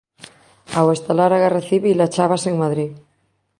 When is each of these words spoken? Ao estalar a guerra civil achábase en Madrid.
Ao 0.77 0.87
estalar 0.97 1.31
a 1.33 1.41
guerra 1.43 1.63
civil 1.71 1.97
achábase 1.99 2.47
en 2.51 2.57
Madrid. 2.63 2.91